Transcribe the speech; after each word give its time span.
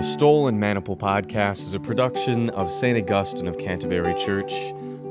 The 0.00 0.06
Stole 0.06 0.48
and 0.48 0.58
Maniple 0.58 0.96
podcast 0.96 1.62
is 1.62 1.74
a 1.74 1.78
production 1.78 2.48
of 2.48 2.72
St. 2.72 2.96
Augustine 2.96 3.46
of 3.46 3.58
Canterbury 3.58 4.14
Church, 4.14 4.50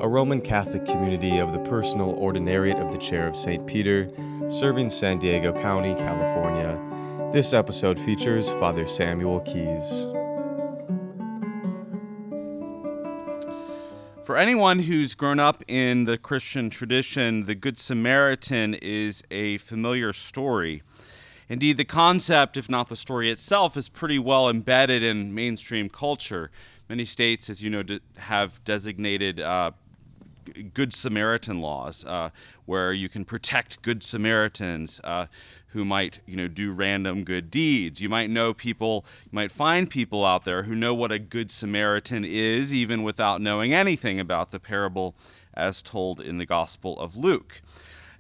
a 0.02 0.08
Roman 0.08 0.42
Catholic 0.42 0.84
community 0.88 1.38
of 1.38 1.54
the 1.54 1.60
personal 1.60 2.16
ordinariate 2.16 2.84
of 2.84 2.92
the 2.92 2.98
Chair 2.98 3.28
of 3.28 3.36
St. 3.36 3.68
Peter, 3.68 4.10
serving 4.48 4.90
San 4.90 5.20
Diego 5.20 5.54
County, 5.54 5.94
California. 5.94 7.30
This 7.32 7.54
episode 7.54 8.00
features 8.00 8.50
Father 8.50 8.88
Samuel 8.88 9.42
Keyes. 9.42 10.08
For 14.24 14.38
anyone 14.38 14.80
who's 14.80 15.14
grown 15.14 15.40
up 15.40 15.64
in 15.68 16.06
the 16.06 16.18
Christian 16.18 16.72
tradition, 16.72 17.44
the 17.44 17.54
Good 17.54 17.78
Samaritan 17.78 18.74
is 18.74 19.24
a 19.30 19.60
familiar 19.60 20.14
story. 20.14 20.82
Indeed, 21.50 21.78
the 21.78 21.86
concept, 21.86 22.58
if 22.58 22.70
not 22.70 22.90
the 22.90 22.96
story 22.96 23.32
itself, 23.32 23.76
is 23.76 23.90
pretty 23.90 24.20
well 24.20 24.48
embedded 24.48 25.02
in 25.02 25.34
mainstream 25.34 25.90
culture. 25.90 26.52
Many 26.88 27.06
states, 27.06 27.50
as 27.50 27.62
you 27.62 27.72
know, 27.72 27.84
have 28.18 28.64
designated 28.64 29.40
uh, 29.40 29.72
Good 30.74 30.94
Samaritan 30.94 31.60
laws, 31.60 32.06
uh, 32.06 32.30
where 32.66 32.94
you 32.94 33.10
can 33.10 33.26
protect 33.26 33.82
Good 33.82 34.04
Samaritans 34.04 35.02
uh, 35.04 35.26
who 35.70 35.84
might, 35.86 36.20
you 36.28 36.36
know, 36.36 36.48
do 36.48 36.72
random 36.72 37.24
good 37.24 37.50
deeds. 37.52 38.00
You 38.00 38.10
might 38.10 38.30
know 38.30 38.54
people, 38.54 39.06
you 39.24 39.32
might 39.32 39.52
find 39.52 39.90
people 39.90 40.26
out 40.26 40.46
there 40.46 40.64
who 40.64 40.76
know 40.76 40.94
what 40.94 41.12
a 41.12 41.20
Good 41.20 41.52
Samaritan 41.52 42.26
is, 42.26 42.74
even 42.74 43.04
without 43.04 43.42
knowing 43.42 43.74
anything 43.74 44.20
about 44.20 44.52
the 44.52 44.60
parable 44.60 45.16
as 45.54 45.82
told 45.82 46.22
in 46.22 46.38
the 46.38 46.46
Gospel 46.46 47.00
of 47.00 47.16
Luke. 47.16 47.62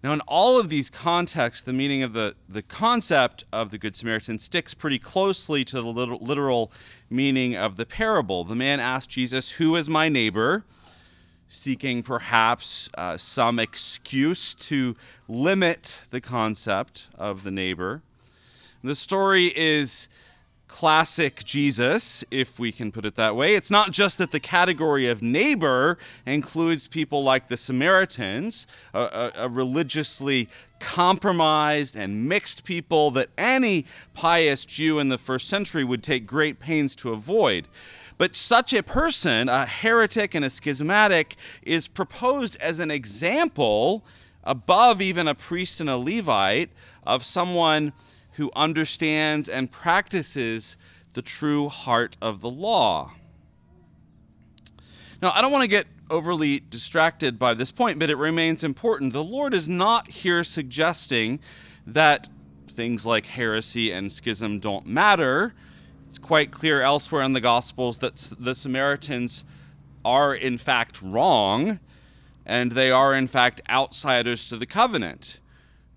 Now, 0.02 0.14
in 0.14 0.22
all 0.22 0.58
of 0.58 0.70
these 0.70 0.90
contexts, 0.90 1.62
the 1.64 1.74
meaning 1.74 2.04
of 2.04 2.14
the, 2.14 2.36
the 2.48 2.62
concept 2.62 3.44
of 3.52 3.70
the 3.70 3.78
Good 3.78 3.98
Samaritan 3.98 4.40
sticks 4.40 4.74
pretty 4.74 4.98
closely 4.98 5.66
to 5.66 5.82
the 5.82 5.84
literal 5.84 6.72
meaning 7.10 7.58
of 7.58 7.76
the 7.76 7.86
parable. 7.86 8.46
The 8.46 8.56
man 8.56 8.80
asked 8.80 9.10
Jesus, 9.10 9.52
Who 9.54 9.76
is 9.76 9.90
my 9.90 10.08
neighbor? 10.08 10.64
seeking 11.50 12.04
perhaps 12.04 12.90
uh, 12.96 13.18
some 13.18 13.58
excuse 13.58 14.54
to 14.54 14.96
limit 15.28 16.04
the 16.12 16.22
concept 16.22 17.10
of 17.18 17.44
the 17.44 17.50
neighbor. 17.50 18.04
The 18.84 18.96
story 18.96 19.52
is 19.56 20.08
classic 20.70 21.44
Jesus, 21.44 22.24
if 22.32 22.58
we 22.60 22.72
can 22.72 22.92
put 22.92 23.04
it 23.04 23.16
that 23.16 23.36
way. 23.36 23.56
It's 23.56 23.72
not 23.72 23.92
just 23.92 24.18
that 24.20 24.32
the 24.32 24.40
category 24.40 25.10
of 25.10 25.22
neighbor 25.22 25.98
includes 26.26 26.88
people 26.88 27.24
like 27.24 27.48
the 27.48 27.58
Samaritans, 27.58 28.66
a, 28.94 29.00
a, 29.00 29.32
a, 29.46 29.50
religiously 29.50 30.48
compromised 30.80 31.98
and 31.98 32.30
mixed 32.30 32.64
people 32.64 33.12
that 33.12 33.30
any 33.38 33.86
pious 34.14 34.66
Jew 34.66 35.00
in 35.00 35.10
the 35.10 35.18
first 35.18 35.50
century 35.50 35.84
would 35.84 36.04
take 36.04 36.26
great 36.26 36.60
pains 36.60 36.96
to 36.98 37.12
avoid. 37.12 37.68
But 38.18 38.36
such 38.36 38.72
a 38.72 38.84
person, 38.84 39.50
a 39.50 39.66
heretic 39.66 40.36
and 40.36 40.46
a 40.46 40.50
schismatic, 40.50 41.36
is 41.64 41.88
proposed 41.88 42.58
as 42.62 42.80
an 42.80 42.92
example 42.92 44.06
above 44.44 45.02
even 45.02 45.28
a 45.28 45.36
priest 45.36 45.82
and 45.82 45.90
a 45.90 45.98
Levite 45.98 46.70
of 47.04 47.26
someone 47.26 47.92
who 48.40 48.50
understands 48.56 49.50
and 49.50 49.70
practices 49.70 50.78
the 51.12 51.22
true 51.22 51.68
heart 51.68 52.16
of 52.22 52.40
the 52.40 52.50
law. 52.50 53.12
Now, 55.22 55.34
I 55.36 55.42
don't 55.42 55.52
want 55.52 55.64
to 55.64 55.70
get 55.70 55.88
overly 56.10 56.62
distracted 56.62 57.38
by 57.38 57.54
this 57.54 57.74
point, 57.74 58.00
but 58.00 58.10
it 58.10 58.16
remains 58.16 58.64
important. 58.64 59.12
The 59.12 59.26
Lord 59.26 59.54
is 59.54 59.68
not 59.68 60.08
here 60.08 60.46
suggesting 60.46 61.42
that 61.86 62.30
things 62.70 63.06
like 63.06 63.26
heresy 63.26 63.92
and 63.92 64.10
schism 64.10 64.60
don't 64.60 64.88
matter. 64.88 65.54
It's 66.08 66.18
quite 66.18 66.50
clear 66.50 66.82
elsewhere 66.82 67.24
in 67.24 67.34
the 67.34 67.42
Gospels 67.42 68.00
that 68.00 68.34
the 68.40 68.56
Samaritans 68.56 69.44
are, 70.06 70.34
in 70.34 70.58
fact, 70.58 71.02
wrong, 71.02 71.82
and 72.46 72.72
they 72.72 72.90
are, 72.90 73.14
in 73.14 73.28
fact, 73.28 73.60
outsiders 73.70 74.48
to 74.48 74.56
the 74.56 74.66
covenant 74.66 75.42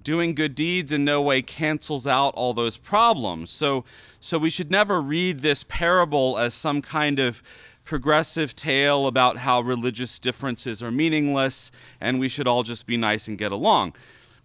doing 0.02 0.34
good 0.34 0.54
deeds 0.54 0.92
in 0.92 1.04
no 1.04 1.22
way 1.22 1.42
cancels 1.42 2.06
out 2.06 2.34
all 2.34 2.54
those 2.54 2.76
problems. 2.76 3.50
So, 3.50 3.84
so 4.20 4.38
we 4.38 4.50
should 4.50 4.70
never 4.70 5.00
read 5.00 5.40
this 5.40 5.64
parable 5.64 6.38
as 6.38 6.54
some 6.54 6.82
kind 6.82 7.18
of 7.18 7.42
progressive 7.84 8.54
tale 8.54 9.06
about 9.06 9.38
how 9.38 9.60
religious 9.60 10.18
differences 10.18 10.82
are 10.82 10.90
meaningless 10.90 11.70
and 12.00 12.20
we 12.20 12.28
should 12.28 12.46
all 12.46 12.62
just 12.62 12.86
be 12.86 12.96
nice 12.96 13.28
and 13.28 13.36
get 13.36 13.52
along. 13.52 13.94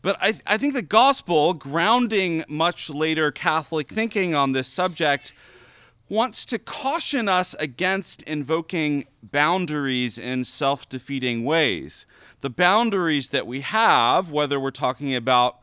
But 0.02 0.18
I, 0.22 0.34
I 0.46 0.58
think 0.58 0.74
the 0.74 0.82
gospel, 0.82 1.54
grounding 1.54 2.44
much 2.48 2.90
later 2.90 3.32
Catholic 3.32 3.90
thinking 3.90 4.34
on 4.34 4.52
this 4.52 4.68
subject, 4.68 5.34
wants 6.10 6.46
to 6.46 6.60
caution 6.60 7.28
us 7.28 7.54
against 7.60 8.24
invoking 8.24 9.06
boundaries 9.22 10.18
in 10.18 10.44
self 10.44 10.88
defeating 10.88 11.44
ways. 11.44 12.06
The 12.40 12.50
boundaries 12.50 13.30
that 13.32 13.48
we 13.48 13.62
have, 13.62 14.32
whether 14.32 14.60
we're 14.60 14.72
talking 14.72 15.14
about 15.14 15.60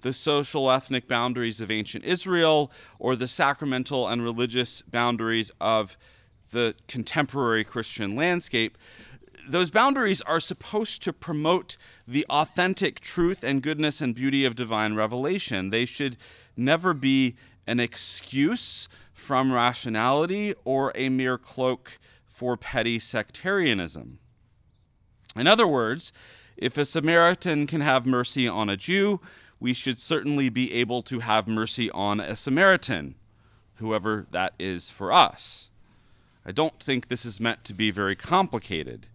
the 0.00 0.12
social 0.12 0.70
ethnic 0.70 1.08
boundaries 1.08 1.60
of 1.60 1.70
ancient 1.70 2.04
Israel 2.04 2.70
or 2.98 3.16
the 3.16 3.28
sacramental 3.28 4.06
and 4.06 4.22
religious 4.22 4.82
boundaries 4.82 5.50
of 5.60 5.96
the 6.50 6.74
contemporary 6.88 7.64
Christian 7.64 8.14
landscape, 8.14 8.76
those 9.48 9.70
boundaries 9.70 10.20
are 10.22 10.40
supposed 10.40 11.02
to 11.02 11.12
promote 11.12 11.76
the 12.06 12.26
authentic 12.28 13.00
truth 13.00 13.42
and 13.42 13.62
goodness 13.62 14.00
and 14.00 14.14
beauty 14.14 14.44
of 14.44 14.56
divine 14.56 14.94
revelation. 14.94 15.70
They 15.70 15.84
should 15.84 16.16
never 16.56 16.94
be 16.94 17.36
an 17.66 17.80
excuse 17.80 18.88
from 19.24 19.52
rationality 19.52 20.52
or 20.64 20.92
a 20.94 21.08
mere 21.08 21.38
cloak 21.38 21.98
for 22.26 22.58
petty 22.58 22.98
sectarianism. 22.98 24.18
In 25.34 25.46
other 25.46 25.66
words, 25.66 26.12
if 26.58 26.76
a 26.76 26.84
Samaritan 26.84 27.66
can 27.66 27.80
have 27.80 28.04
mercy 28.04 28.46
on 28.46 28.68
a 28.68 28.76
Jew, 28.76 29.20
we 29.58 29.72
should 29.72 29.98
certainly 29.98 30.50
be 30.50 30.72
able 30.74 31.00
to 31.02 31.20
have 31.20 31.48
mercy 31.48 31.90
on 31.92 32.20
a 32.20 32.36
Samaritan, 32.36 33.14
whoever 33.76 34.26
that 34.30 34.52
is 34.58 34.90
for 34.90 35.10
us. 35.10 35.70
I 36.44 36.52
don't 36.52 36.78
think 36.78 37.08
this 37.08 37.24
is 37.24 37.40
meant 37.40 37.64
to 37.64 37.72
be 37.72 37.90
very 37.90 38.14
complicated, 38.14 39.06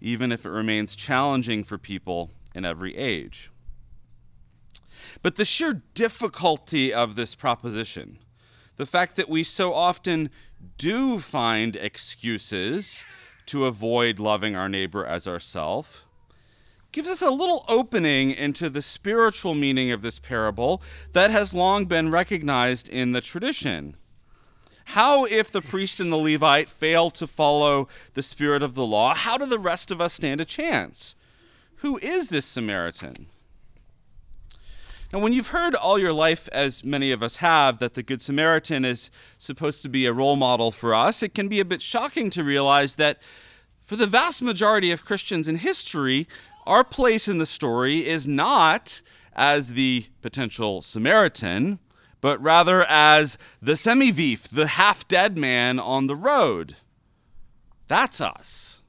even 0.00 0.32
if 0.32 0.44
it 0.44 0.50
remains 0.50 0.96
challenging 0.96 1.62
for 1.62 1.78
people 1.78 2.32
in 2.52 2.64
every 2.64 2.96
age. 2.96 3.52
But 5.22 5.36
the 5.36 5.44
sheer 5.44 5.82
difficulty 5.94 6.92
of 6.92 7.14
this 7.14 7.36
proposition, 7.36 8.18
the 8.76 8.86
fact 8.86 9.16
that 9.16 9.28
we 9.28 9.42
so 9.42 9.74
often 9.74 10.30
do 10.78 11.18
find 11.18 11.76
excuses 11.76 13.04
to 13.46 13.66
avoid 13.66 14.18
loving 14.18 14.56
our 14.56 14.68
neighbor 14.68 15.04
as 15.04 15.26
ourself 15.26 16.06
gives 16.96 17.08
us 17.08 17.20
a 17.20 17.30
little 17.30 17.62
opening 17.68 18.30
into 18.30 18.70
the 18.70 18.80
spiritual 18.80 19.54
meaning 19.54 19.90
of 19.90 20.00
this 20.00 20.18
parable 20.18 20.82
that 21.12 21.30
has 21.30 21.52
long 21.52 21.84
been 21.84 22.10
recognized 22.10 22.88
in 22.88 23.12
the 23.12 23.20
tradition. 23.20 23.94
How, 24.86 25.26
if 25.26 25.50
the 25.50 25.60
priest 25.60 26.00
and 26.00 26.10
the 26.10 26.16
Levite 26.16 26.70
fail 26.70 27.10
to 27.10 27.26
follow 27.26 27.86
the 28.14 28.22
spirit 28.22 28.62
of 28.62 28.74
the 28.74 28.86
law, 28.86 29.14
how 29.14 29.36
do 29.36 29.44
the 29.44 29.58
rest 29.58 29.90
of 29.90 30.00
us 30.00 30.14
stand 30.14 30.40
a 30.40 30.46
chance? 30.46 31.14
Who 31.76 31.98
is 31.98 32.28
this 32.30 32.46
Samaritan? 32.46 33.26
Now, 35.12 35.20
when 35.20 35.32
you've 35.32 35.48
heard 35.48 35.74
all 35.74 35.98
your 35.98 36.12
life, 36.12 36.48
as 36.50 36.84
many 36.84 37.12
of 37.12 37.22
us 37.22 37.36
have, 37.36 37.78
that 37.78 37.94
the 37.94 38.02
Good 38.02 38.20
Samaritan 38.20 38.84
is 38.84 39.08
supposed 39.38 39.82
to 39.82 39.88
be 39.88 40.04
a 40.04 40.12
role 40.12 40.36
model 40.36 40.72
for 40.72 40.94
us, 40.94 41.22
it 41.22 41.32
can 41.34 41.48
be 41.48 41.60
a 41.60 41.64
bit 41.64 41.80
shocking 41.80 42.28
to 42.30 42.42
realize 42.42 42.96
that 42.96 43.22
for 43.78 43.94
the 43.94 44.06
vast 44.06 44.42
majority 44.42 44.90
of 44.90 45.04
Christians 45.04 45.46
in 45.46 45.56
history, 45.56 46.26
our 46.66 46.82
place 46.82 47.28
in 47.28 47.38
the 47.38 47.46
story 47.46 48.06
is 48.06 48.26
not 48.26 49.00
as 49.32 49.74
the 49.74 50.06
potential 50.22 50.82
Samaritan, 50.82 51.78
but 52.20 52.40
rather 52.42 52.84
as 52.88 53.38
the 53.62 53.76
semi-vif, 53.76 54.48
the 54.48 54.66
half 54.66 55.06
dead 55.06 55.38
man 55.38 55.78
on 55.78 56.08
the 56.08 56.16
road. 56.16 56.74
That's 57.86 58.20
us. 58.20 58.82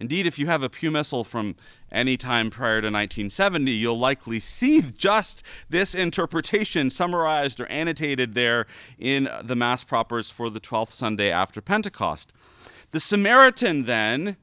Indeed, 0.00 0.26
if 0.26 0.38
you 0.38 0.46
have 0.46 0.62
a 0.62 0.68
Pew 0.68 1.02
from 1.22 1.54
any 1.96 2.16
time 2.16 2.50
prior 2.50 2.80
to 2.80 2.86
1970, 2.86 3.72
you'll 3.72 3.98
likely 3.98 4.38
see 4.38 4.82
just 4.82 5.42
this 5.68 5.94
interpretation 5.94 6.90
summarized 6.90 7.58
or 7.58 7.66
annotated 7.66 8.34
there 8.34 8.66
in 8.98 9.28
the 9.42 9.56
Mass 9.56 9.82
propers 9.82 10.30
for 10.30 10.50
the 10.50 10.60
12th 10.60 10.92
Sunday 10.92 11.30
after 11.30 11.60
Pentecost. 11.60 12.32
The 12.90 13.00
Samaritan, 13.00 13.84
then, 13.84 14.36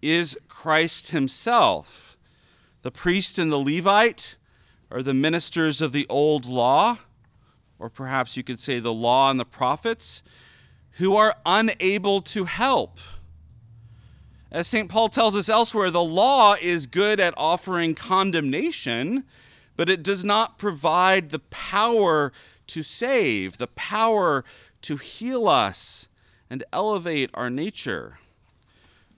is 0.00 0.38
Christ 0.48 1.10
himself. 1.10 2.18
The 2.82 2.90
priest 2.90 3.38
and 3.38 3.52
the 3.52 3.58
Levite 3.58 4.36
are 4.90 5.02
the 5.02 5.14
ministers 5.14 5.80
of 5.80 5.92
the 5.92 6.06
old 6.08 6.46
law, 6.46 6.98
or 7.78 7.90
perhaps 7.90 8.36
you 8.36 8.42
could 8.42 8.60
say 8.60 8.78
the 8.78 8.92
law 8.92 9.30
and 9.30 9.38
the 9.38 9.44
prophets, 9.44 10.22
who 10.92 11.14
are 11.14 11.36
unable 11.44 12.22
to 12.22 12.44
help 12.44 12.98
as 14.50 14.68
St. 14.68 14.88
Paul 14.88 15.08
tells 15.08 15.36
us 15.36 15.48
elsewhere, 15.48 15.90
the 15.90 16.02
law 16.02 16.54
is 16.60 16.86
good 16.86 17.18
at 17.20 17.34
offering 17.36 17.94
condemnation, 17.94 19.24
but 19.76 19.90
it 19.90 20.02
does 20.02 20.24
not 20.24 20.58
provide 20.58 21.30
the 21.30 21.38
power 21.38 22.32
to 22.68 22.82
save, 22.82 23.58
the 23.58 23.66
power 23.66 24.44
to 24.82 24.96
heal 24.96 25.48
us 25.48 26.08
and 26.48 26.64
elevate 26.72 27.30
our 27.34 27.50
nature. 27.50 28.18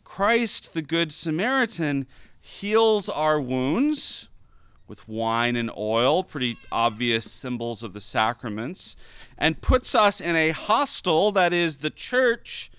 Christ, 0.04 0.72
the 0.74 0.82
Good 0.82 1.12
Samaritan, 1.12 2.06
heals 2.40 3.08
our 3.08 3.40
wounds 3.40 4.28
with 4.86 5.06
wine 5.06 5.54
and 5.54 5.70
oil, 5.76 6.24
pretty 6.24 6.56
obvious 6.72 7.30
symbols 7.30 7.82
of 7.82 7.92
the 7.92 8.00
sacraments, 8.00 8.96
and 9.36 9.60
puts 9.60 9.94
us 9.94 10.20
in 10.20 10.34
a 10.34 10.50
hostel, 10.50 11.30
that 11.32 11.52
is, 11.52 11.78
the 11.78 11.90
church, 11.90 12.70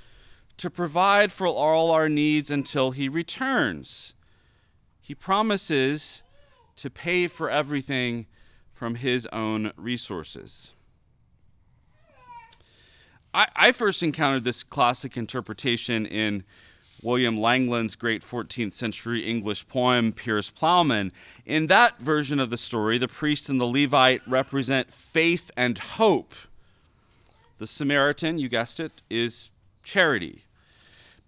to 0.60 0.70
provide 0.70 1.32
for 1.32 1.48
all 1.48 1.90
our 1.90 2.10
needs 2.10 2.52
until 2.52 2.92
he 2.92 3.10
returns. 3.10 4.14
He 5.02 5.16
promises 5.16 6.22
to 6.76 6.90
pay 6.90 7.28
for 7.28 7.50
everything 7.50 8.28
from 8.72 8.96
his 8.96 9.26
own 9.28 9.72
resources. 9.76 10.74
I, 13.34 13.48
I 13.56 13.72
first 13.72 14.04
encountered 14.04 14.44
this 14.44 14.64
classic 14.64 15.16
interpretation 15.16 16.06
in 16.06 16.44
William 17.02 17.38
Langland's 17.38 17.96
great 17.96 18.22
14th 18.22 18.74
century 18.74 19.22
English 19.22 19.68
poem, 19.70 20.12
Piers 20.12 20.52
Plowman. 20.52 21.14
In 21.46 21.68
that 21.68 22.02
version 22.02 22.40
of 22.40 22.50
the 22.50 22.58
story, 22.58 22.98
the 22.98 23.08
priest 23.08 23.48
and 23.48 23.62
the 23.62 23.66
Levite 23.66 24.22
represent 24.28 24.92
faith 24.92 25.52
and 25.56 25.78
hope. 25.78 26.34
The 27.60 27.68
Samaritan, 27.68 28.40
you 28.40 28.50
guessed 28.50 28.80
it, 28.80 29.02
is 29.10 29.52
charity. 29.84 30.44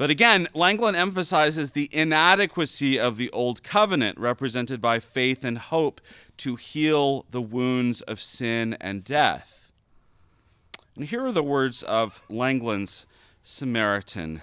But 0.02 0.10
again, 0.10 0.48
Langland 0.56 0.98
emphasizes 0.98 1.74
the 1.74 1.88
inadequacy 1.92 3.00
of 3.00 3.18
the 3.18 3.30
Old 3.30 3.62
Covenant, 3.62 4.18
represented 4.18 4.82
by 4.82 5.00
faith 5.00 5.46
and 5.46 5.60
hope, 5.60 6.02
to 6.38 6.56
heal 6.56 7.28
the 7.30 7.40
wounds 7.40 8.02
of 8.02 8.20
sin 8.20 8.76
and 8.82 9.04
death. 9.04 9.72
And 10.96 11.06
here 11.06 11.24
are 11.28 11.32
the 11.32 11.44
words 11.44 11.84
of 11.84 12.24
Langland's 12.30 13.06
Samaritan. 13.44 14.42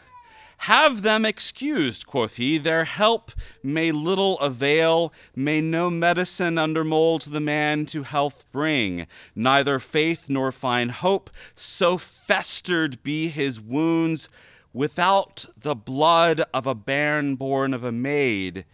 Have 0.58 1.02
them 1.02 1.24
excused, 1.24 2.06
quoth 2.06 2.36
he, 2.36 2.56
their 2.56 2.84
help 2.84 3.32
may 3.60 3.90
little 3.90 4.38
avail, 4.38 5.12
may 5.34 5.60
no 5.60 5.90
medicine 5.90 6.56
under 6.56 6.84
mold 6.84 7.22
the 7.22 7.40
man 7.40 7.84
to 7.86 8.04
health 8.04 8.44
bring, 8.52 9.08
neither 9.34 9.80
faith 9.80 10.30
nor 10.30 10.52
fine 10.52 10.90
hope, 10.90 11.30
so 11.56 11.98
festered 11.98 13.02
be 13.02 13.26
his 13.26 13.60
wounds, 13.60 14.28
without 14.72 15.46
the 15.56 15.74
blood 15.74 16.42
of 16.52 16.66
a 16.66 16.74
bairn 16.74 17.34
born 17.34 17.72
of 17.74 17.84
a 17.84 17.92
maid, 17.92 18.64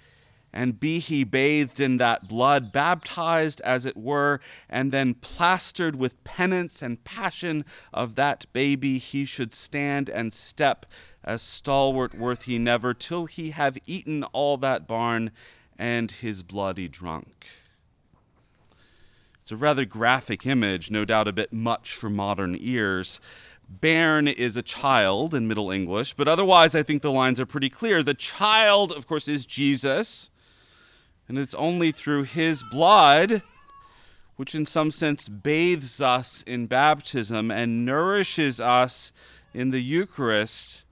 and 0.52 0.78
be 0.78 1.00
he 1.00 1.24
bathed 1.24 1.80
in 1.80 1.96
that 1.96 2.28
blood, 2.28 2.70
baptized 2.72 3.60
as 3.62 3.84
it 3.84 3.96
were, 3.96 4.40
and 4.68 4.92
then 4.92 5.14
plastered 5.14 5.96
with 5.96 6.22
penance 6.22 6.80
and 6.80 7.02
passion 7.02 7.64
of 7.92 8.14
that 8.14 8.46
baby, 8.52 8.98
he 8.98 9.24
should 9.24 9.52
stand 9.52 10.08
and 10.08 10.32
step 10.32 10.86
as 11.24 11.42
stalwart 11.42 12.14
worth 12.14 12.42
he 12.42 12.58
never, 12.58 12.94
till 12.94 13.26
he 13.26 13.50
have 13.50 13.76
eaten 13.86 14.22
all 14.32 14.56
that 14.56 14.86
barn 14.86 15.32
and 15.76 16.12
his 16.12 16.44
bloody 16.44 16.86
drunk. 16.86 17.46
It's 19.40 19.52
a 19.52 19.56
rather 19.56 19.84
graphic 19.84 20.46
image, 20.46 20.90
no 20.90 21.04
doubt 21.04 21.28
a 21.28 21.32
bit 21.32 21.52
much 21.52 21.94
for 21.94 22.08
modern 22.08 22.56
ears. 22.58 23.20
Bairn 23.68 24.28
is 24.28 24.56
a 24.56 24.62
child 24.62 25.34
in 25.34 25.48
Middle 25.48 25.70
English, 25.70 26.14
but 26.14 26.28
otherwise 26.28 26.74
I 26.74 26.82
think 26.82 27.02
the 27.02 27.12
lines 27.12 27.40
are 27.40 27.46
pretty 27.46 27.68
clear. 27.68 28.02
The 28.02 28.14
child, 28.14 28.92
of 28.92 29.06
course, 29.06 29.28
is 29.28 29.46
Jesus, 29.46 30.30
and 31.28 31.38
it's 31.38 31.54
only 31.54 31.90
through 31.90 32.24
his 32.24 32.62
blood, 32.62 33.42
which 34.36 34.54
in 34.54 34.66
some 34.66 34.90
sense 34.90 35.28
bathes 35.28 36.00
us 36.00 36.42
in 36.42 36.66
baptism 36.66 37.50
and 37.50 37.84
nourishes 37.84 38.60
us 38.60 39.12
in 39.52 39.70
the 39.70 39.80
Eucharist, 39.80 40.84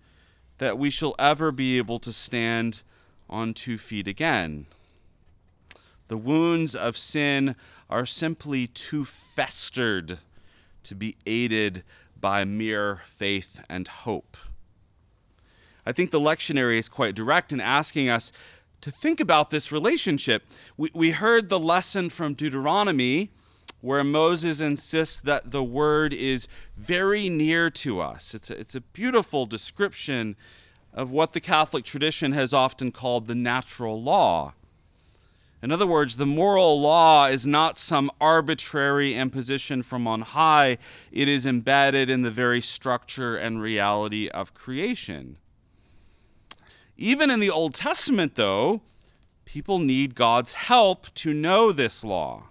that 0.59 0.79
we 0.79 0.91
shall 0.91 1.15
ever 1.19 1.51
be 1.51 1.79
able 1.79 1.99
to 1.99 2.13
stand 2.13 2.83
on 3.29 3.53
two 3.53 3.77
feet 3.79 4.07
again. 4.07 4.67
The 6.09 6.17
wounds 6.17 6.75
of 6.75 6.97
sin 6.97 7.57
are 7.89 8.07
simply 8.07 8.67
too 8.67 9.05
festered 9.05 10.19
to 10.85 10.95
be 10.95 11.17
aided 11.27 11.83
by 12.23 12.47
mere 12.47 13.03
faith 13.05 13.63
and 13.69 13.87
hope. 13.87 14.39
I 15.85 15.93
think 15.93 16.11
the 16.11 16.21
lectionary 16.21 16.79
is 16.79 16.89
quite 16.89 17.15
direct 17.15 17.53
in 17.53 17.61
asking 17.61 18.09
us 18.09 18.33
to 18.81 18.91
think 18.91 19.21
about 19.21 19.51
this 19.51 19.71
relationship. 19.71 20.45
We, 20.79 20.91
we 20.95 21.11
heard 21.11 21.51
the 21.51 21.59
lesson 21.59 22.09
from 22.09 22.33
Deuteronomy 22.33 23.31
where 23.83 24.05
Moses 24.05 24.61
insists 24.61 25.21
that 25.21 25.51
the 25.51 25.63
word 25.65 26.15
is 26.15 26.47
very 26.77 27.29
near 27.29 27.69
to 27.69 28.01
us. 28.01 28.33
It's 28.33 28.49
a, 28.49 28.59
it's 28.59 28.77
a 28.77 28.81
beautiful 28.81 29.45
description 29.45 30.37
of 30.95 31.11
what 31.11 31.33
the 31.33 31.41
Catholic 31.41 31.85
tradition 31.85 32.33
has 32.33 32.55
often 32.55 32.93
called 32.93 33.27
the 33.27 33.35
natural 33.35 34.01
law. 34.01 34.55
In 35.63 35.71
other 35.71 35.87
words, 35.87 36.17
the 36.17 36.27
moral 36.27 36.81
law 36.81 37.27
is 37.27 37.47
not 37.47 37.79
some 37.79 38.11
arbitrary 38.21 39.15
imposition 39.15 39.85
from 39.85 40.09
on 40.09 40.23
high, 40.23 40.77
it 41.13 41.29
is 41.29 41.47
embedded 41.47 42.11
in 42.11 42.23
the 42.23 42.33
very 42.33 42.61
structure 42.61 43.37
and 43.37 43.63
reality 43.63 44.29
of 44.29 44.55
creation. 44.55 45.37
Even 46.97 47.31
in 47.31 47.39
the 47.39 47.51
Old 47.51 47.75
Testament, 47.75 48.35
though, 48.35 48.83
people 49.45 49.79
need 49.79 50.17
God's 50.17 50.55
help 50.55 51.15
to 51.15 51.33
know 51.33 51.71
this 51.71 52.03
law. 52.03 52.49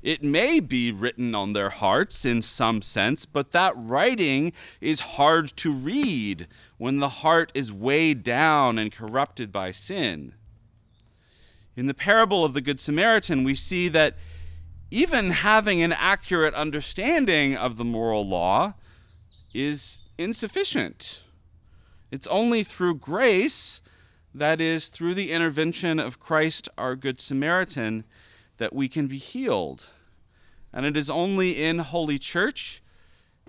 It 0.00 0.22
may 0.22 0.60
be 0.60 0.92
written 0.92 1.34
on 1.34 1.52
their 1.52 1.70
hearts 1.70 2.24
in 2.24 2.42
some 2.42 2.82
sense, 2.82 3.24
but 3.24 3.52
that 3.52 3.72
writing 3.76 4.52
is 4.80 5.00
hard 5.00 5.56
to 5.56 5.72
read 5.72 6.46
when 6.78 6.98
the 6.98 7.08
heart 7.08 7.50
is 7.54 7.72
weighed 7.72 8.22
down 8.22 8.78
and 8.78 8.92
corrupted 8.92 9.52
by 9.52 9.70
sin. 9.70 10.34
In 11.74 11.86
the 11.86 11.94
parable 11.94 12.44
of 12.44 12.52
the 12.52 12.60
Good 12.60 12.80
Samaritan, 12.80 13.44
we 13.44 13.54
see 13.54 13.88
that 13.88 14.16
even 14.90 15.30
having 15.30 15.80
an 15.80 15.92
accurate 15.92 16.52
understanding 16.52 17.56
of 17.56 17.78
the 17.78 17.84
moral 17.84 18.28
law 18.28 18.74
is 19.54 20.04
insufficient. 20.18 21.22
It's 22.10 22.26
only 22.26 22.62
through 22.62 22.96
grace, 22.96 23.80
that 24.34 24.60
is, 24.60 24.88
through 24.88 25.14
the 25.14 25.32
intervention 25.32 25.98
of 25.98 26.20
Christ, 26.20 26.68
our 26.76 26.94
Good 26.94 27.20
Samaritan, 27.20 28.04
that 28.58 28.74
we 28.74 28.86
can 28.86 29.06
be 29.06 29.16
healed. 29.16 29.88
And 30.74 30.84
it 30.84 30.96
is 30.96 31.08
only 31.08 31.62
in 31.62 31.78
Holy 31.78 32.18
Church, 32.18 32.82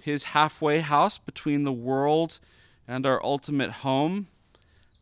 his 0.01 0.25
halfway 0.25 0.79
house 0.79 1.17
between 1.17 1.63
the 1.63 1.73
world 1.73 2.39
and 2.87 3.05
our 3.05 3.21
ultimate 3.23 3.71
home, 3.71 4.27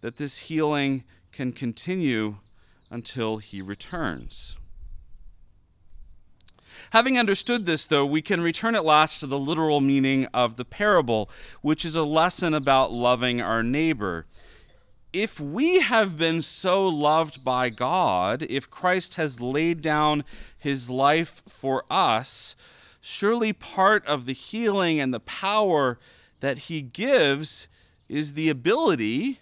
that 0.01 0.17
this 0.17 0.39
healing 0.39 1.03
can 1.31 1.51
continue 1.51 2.37
until 2.91 3.37
he 3.37 3.61
returns. 3.61 4.57
Having 6.91 7.17
understood 7.17 7.65
this, 7.65 7.87
though, 7.87 8.05
we 8.05 8.21
can 8.21 8.41
return 8.41 8.75
at 8.75 8.85
last 8.85 9.21
to 9.21 9.27
the 9.27 9.39
literal 9.39 9.81
meaning 9.81 10.27
of 10.33 10.57
the 10.57 10.65
parable, 10.65 11.29
which 11.61 11.85
is 11.85 11.95
a 11.95 12.03
lesson 12.03 12.53
about 12.53 12.91
loving 12.91 13.41
our 13.41 13.63
neighbor 13.63 14.27
if 15.13 15.39
we 15.39 15.81
have 15.81 16.17
been 16.17 16.41
so 16.41 16.87
loved 16.87 17.43
by 17.43 17.69
God, 17.69 18.43
if 18.49 18.69
Christ 18.69 19.15
has 19.15 19.41
laid 19.41 19.81
down 19.81 20.23
his 20.57 20.89
life 20.89 21.41
for 21.47 21.83
us, 21.89 22.55
surely 23.01 23.51
part 23.51 24.05
of 24.05 24.25
the 24.25 24.33
healing 24.33 24.99
and 24.99 25.13
the 25.13 25.19
power 25.19 25.99
that 26.39 26.59
he 26.59 26.81
gives 26.81 27.67
is 28.07 28.33
the 28.33 28.49
ability, 28.49 29.39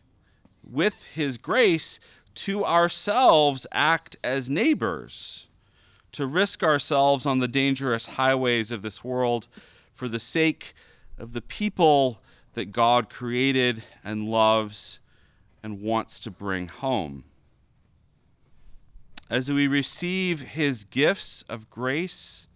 with 0.67 1.05
his 1.13 1.37
grace, 1.37 1.99
to 2.39 2.63
ourselves 2.63 3.67
act 3.73 4.15
as 4.23 4.49
neighbors, 4.49 5.47
to 6.13 6.25
risk 6.25 6.63
ourselves 6.63 7.25
on 7.25 7.39
the 7.39 7.49
dangerous 7.49 8.05
highways 8.15 8.71
of 8.71 8.81
this 8.81 9.03
world 9.03 9.49
for 9.93 10.07
the 10.07 10.19
sake 10.19 10.73
of 11.17 11.33
the 11.33 11.41
people 11.41 12.21
that 12.53 12.71
God 12.71 13.09
created 13.09 13.83
and 14.05 14.23
loves 14.23 15.01
and 15.61 15.81
wants 15.81 16.17
to 16.21 16.31
bring 16.31 16.69
home. 16.69 17.25
As 19.29 19.51
we 19.51 19.67
receive 19.67 20.41
his 20.41 20.85
gifts 20.85 21.43
of 21.49 21.69
grace, 21.69 22.47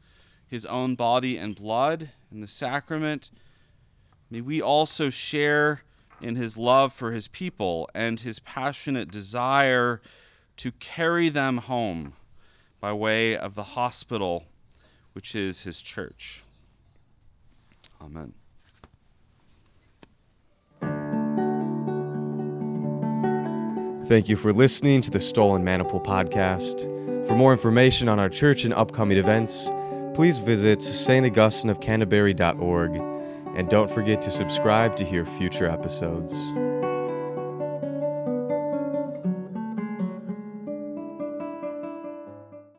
his 0.47 0.65
own 0.65 0.95
body 0.95 1.37
and 1.37 1.55
blood 1.55 2.11
in 2.31 2.39
the 2.39 2.47
sacrament, 2.47 3.31
may 4.31 4.39
we 4.39 4.61
also 4.61 5.09
share 5.09 5.83
in 6.23 6.35
his 6.35 6.57
love 6.57 6.93
for 6.93 7.11
his 7.11 7.27
people 7.27 7.89
and 7.93 8.21
his 8.21 8.39
passionate 8.39 9.11
desire 9.11 10.01
to 10.57 10.71
carry 10.71 11.29
them 11.29 11.57
home 11.57 12.13
by 12.79 12.93
way 12.93 13.37
of 13.37 13.53
the 13.55 13.63
hospital, 13.63 14.45
which 15.13 15.33
is 15.35 15.63
his 15.63 15.81
church. 15.81 16.43
Amen. 18.01 18.33
Thank 24.05 24.27
you 24.27 24.35
for 24.35 24.51
listening 24.51 24.99
to 25.01 25.11
the 25.11 25.19
Stole 25.19 25.55
and 25.55 25.63
Maniple 25.63 26.01
podcast. 26.01 26.89
For 27.27 27.35
more 27.35 27.53
information 27.53 28.09
on 28.09 28.19
our 28.19 28.29
church 28.29 28.65
and 28.65 28.73
upcoming 28.73 29.17
events, 29.17 29.71
please 30.13 30.39
visit 30.39 30.79
staugustineofcanterbury.org 30.79 33.12
and 33.55 33.69
don't 33.69 33.89
forget 33.89 34.21
to 34.21 34.31
subscribe 34.31 34.95
to 34.95 35.05
hear 35.05 35.25
future 35.25 35.67
episodes. 35.67 36.53